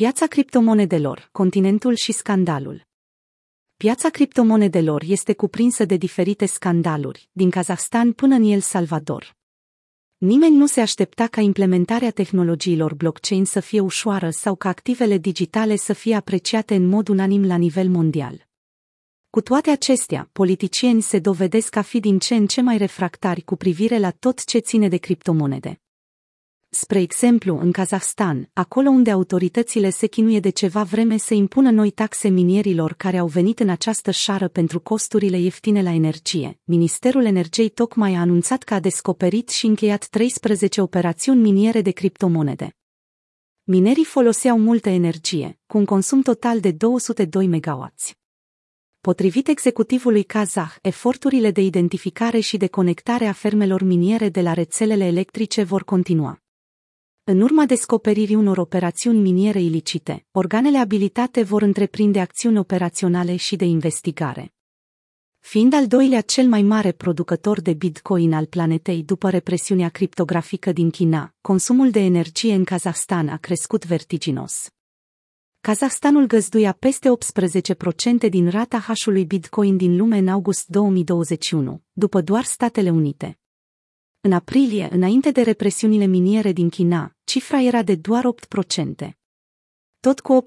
[0.00, 2.86] Piața criptomonedelor, continentul și scandalul.
[3.76, 9.36] Piața criptomonedelor este cuprinsă de diferite scandaluri, din Kazahstan până în El Salvador.
[10.16, 15.76] Nimeni nu se aștepta ca implementarea tehnologiilor blockchain să fie ușoară sau ca activele digitale
[15.76, 18.46] să fie apreciate în mod unanim la nivel mondial.
[19.30, 23.56] Cu toate acestea, politicieni se dovedesc a fi din ce în ce mai refractari cu
[23.56, 25.83] privire la tot ce ține de criptomonede.
[26.76, 31.90] Spre exemplu, în Kazahstan, acolo unde autoritățile se chinuie de ceva vreme să impună noi
[31.90, 37.68] taxe minierilor care au venit în această șară pentru costurile ieftine la energie, Ministerul Energiei
[37.68, 42.76] tocmai a anunțat că a descoperit și încheiat 13 operațiuni miniere de criptomonede.
[43.64, 47.92] Minerii foloseau multă energie, cu un consum total de 202 MW.
[49.00, 55.04] Potrivit executivului kazah, eforturile de identificare și de conectare a fermelor miniere de la rețelele
[55.04, 56.43] electrice vor continua.
[57.26, 63.64] În urma descoperirii unor operațiuni miniere ilicite, organele abilitate vor întreprinde acțiuni operaționale și de
[63.64, 64.54] investigare.
[65.38, 70.90] Fiind al doilea cel mai mare producător de bitcoin al planetei după represiunea criptografică din
[70.90, 74.68] China, consumul de energie în Kazahstan a crescut vertiginos.
[75.60, 77.08] Kazahstanul găzduia peste
[78.26, 83.38] 18% din rata hașului bitcoin din lume în august 2021, după doar Statele Unite.
[84.26, 88.24] În aprilie, înainte de represiunile miniere din China, cifra era de doar
[89.04, 89.10] 8%.
[90.00, 90.42] Tot cu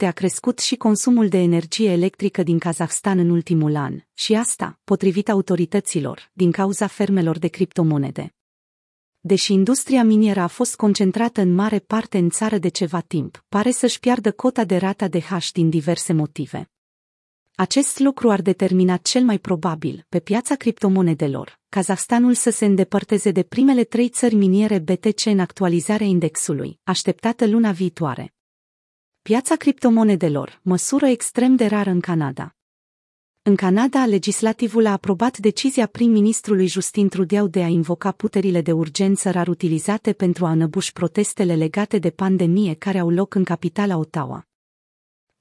[0.00, 4.80] 8% a crescut și consumul de energie electrică din Kazahstan în ultimul an, și asta,
[4.84, 8.34] potrivit autorităților, din cauza fermelor de criptomonede.
[9.20, 13.70] Deși industria minieră a fost concentrată în mare parte în țară de ceva timp, pare
[13.70, 16.71] să-și piardă cota de rata de hash din diverse motive.
[17.54, 23.42] Acest lucru ar determina cel mai probabil, pe piața criptomonedelor, Kazahstanul să se îndepărteze de
[23.42, 28.34] primele trei țări miniere BTC în actualizarea indexului, așteptată luna viitoare.
[29.22, 32.54] Piața criptomonedelor, măsură extrem de rară în Canada.
[33.42, 39.30] În Canada, legislativul a aprobat decizia prim-ministrului Justin Trudeau de a invoca puterile de urgență
[39.30, 44.46] rar utilizate pentru a înăbuși protestele legate de pandemie care au loc în capitala Ottawa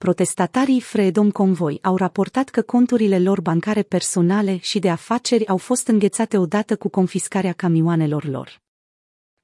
[0.02, 5.88] protestatarii Freedom Convoy au raportat că conturile lor bancare personale și de afaceri au fost
[5.88, 8.62] înghețate odată cu confiscarea camioanelor lor.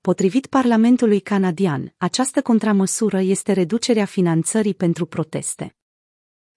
[0.02, 5.76] Potrivit Parlamentului canadian, această contramăsură este reducerea finanțării pentru proteste.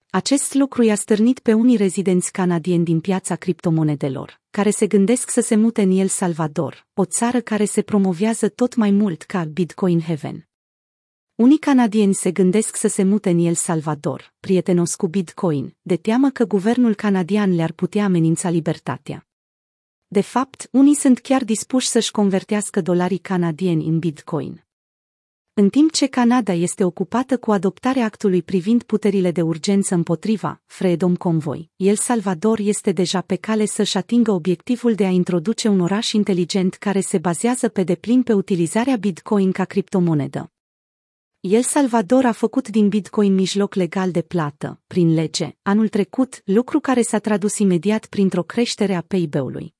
[0.09, 5.41] Acest lucru i-a stârnit pe unii rezidenți canadieni din piața criptomonedelor, care se gândesc să
[5.41, 9.99] se mute în El Salvador, o țară care se promovează tot mai mult ca Bitcoin
[9.99, 10.50] Heaven.
[11.41, 16.29] Unii canadieni se gândesc să se mute în El Salvador, prietenos cu Bitcoin, de teamă
[16.29, 19.27] că guvernul canadian le-ar putea amenința libertatea.
[20.07, 24.65] De fapt, unii sunt chiar dispuși să-și convertească dolarii canadieni în Bitcoin.
[25.53, 31.15] În timp ce Canada este ocupată cu adoptarea actului privind puterile de urgență împotriva Freedom
[31.15, 36.11] Convoy, El Salvador este deja pe cale să-și atingă obiectivul de a introduce un oraș
[36.11, 40.51] inteligent care se bazează pe deplin pe utilizarea Bitcoin ca criptomonedă.
[41.41, 46.79] El Salvador a făcut din Bitcoin mijloc legal de plată, prin lege, anul trecut, lucru
[46.79, 49.75] care s-a tradus imediat printr-o creștere a PIB-ului.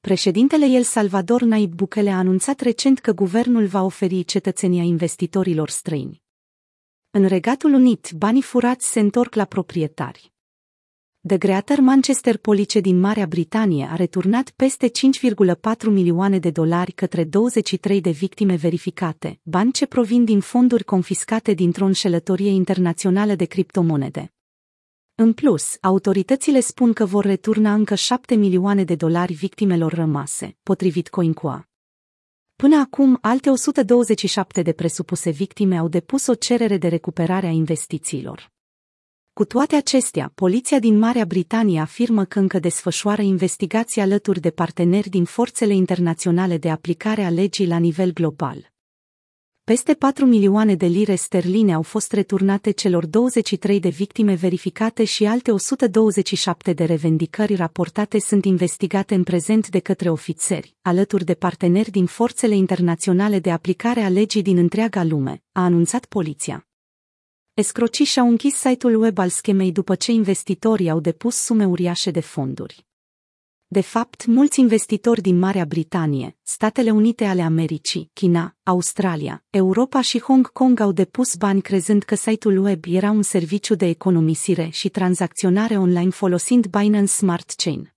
[0.00, 6.22] Președintele El Salvador Naib Bukele a anunțat recent că guvernul va oferi cetățenia investitorilor străini.
[7.10, 10.31] În Regatul Unit, banii furați se întorc la proprietari.
[11.28, 14.92] The Greater Manchester Police din Marea Britanie a returnat peste 5,4
[15.84, 21.84] milioane de dolari către 23 de victime verificate, bani ce provin din fonduri confiscate dintr-o
[21.84, 24.32] înșelătorie internațională de criptomonede.
[25.14, 31.08] În plus, autoritățile spun că vor returna încă 7 milioane de dolari victimelor rămase, potrivit
[31.08, 31.68] CoinCoa.
[32.56, 38.52] Până acum, alte 127 de presupuse victime au depus o cerere de recuperare a investițiilor.
[39.34, 45.08] Cu toate acestea, poliția din Marea Britanie afirmă că încă desfășoară investigații alături de parteneri
[45.08, 48.72] din forțele internaționale de aplicare a legii la nivel global.
[49.64, 55.24] Peste 4 milioane de lire sterline au fost returnate celor 23 de victime verificate și
[55.24, 61.90] alte 127 de revendicări raportate sunt investigate în prezent de către ofițeri, alături de parteneri
[61.90, 66.66] din forțele internaționale de aplicare a legii din întreaga lume, a anunțat poliția.
[67.54, 72.20] Escrocii și-au închis site-ul web al schemei după ce investitorii au depus sume uriașe de
[72.20, 72.86] fonduri.
[73.66, 80.20] De fapt, mulți investitori din Marea Britanie, Statele Unite ale Americii, China, Australia, Europa și
[80.20, 84.88] Hong Kong au depus bani crezând că site-ul web era un serviciu de economisire și
[84.88, 87.92] tranzacționare online folosind Binance Smart Chain.